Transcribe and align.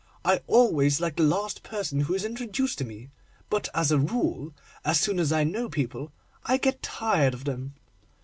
I 0.25 0.41
always 0.47 0.99
like 0.99 1.17
the 1.17 1.21
last 1.23 1.61
person 1.61 1.99
who 1.99 2.15
is 2.15 2.25
introduced 2.25 2.79
to 2.79 2.83
me; 2.83 3.11
but, 3.51 3.69
as 3.75 3.91
a 3.91 3.99
rule, 3.99 4.51
as 4.83 4.99
soon 4.99 5.19
as 5.19 5.31
I 5.31 5.43
know 5.43 5.69
people 5.69 6.11
I 6.43 6.57
get 6.57 6.81
tired 6.81 7.35
of 7.35 7.43
them. 7.43 7.75